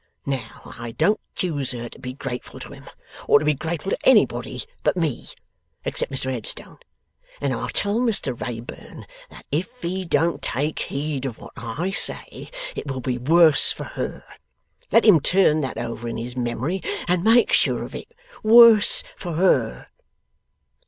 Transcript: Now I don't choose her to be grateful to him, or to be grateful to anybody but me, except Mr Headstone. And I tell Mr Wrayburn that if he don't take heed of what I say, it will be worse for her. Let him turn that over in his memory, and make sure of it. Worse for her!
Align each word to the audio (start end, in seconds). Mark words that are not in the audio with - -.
Now 0.25 0.73
I 0.79 0.93
don't 0.97 1.19
choose 1.35 1.69
her 1.73 1.87
to 1.87 1.99
be 1.99 2.13
grateful 2.13 2.59
to 2.61 2.71
him, 2.73 2.89
or 3.27 3.37
to 3.37 3.45
be 3.45 3.53
grateful 3.53 3.91
to 3.91 3.97
anybody 4.03 4.63
but 4.81 4.97
me, 4.97 5.27
except 5.85 6.11
Mr 6.11 6.31
Headstone. 6.31 6.79
And 7.39 7.53
I 7.53 7.67
tell 7.69 7.99
Mr 7.99 8.33
Wrayburn 8.35 9.05
that 9.29 9.45
if 9.51 9.83
he 9.83 10.03
don't 10.03 10.41
take 10.41 10.79
heed 10.79 11.25
of 11.25 11.37
what 11.37 11.53
I 11.55 11.91
say, 11.91 12.49
it 12.75 12.87
will 12.87 13.01
be 13.01 13.19
worse 13.19 13.71
for 13.71 13.83
her. 13.93 14.23
Let 14.91 15.05
him 15.05 15.19
turn 15.19 15.61
that 15.61 15.77
over 15.77 16.07
in 16.07 16.17
his 16.17 16.35
memory, 16.35 16.81
and 17.07 17.23
make 17.23 17.53
sure 17.53 17.83
of 17.83 17.93
it. 17.93 18.11
Worse 18.41 19.03
for 19.17 19.33
her! 19.33 19.85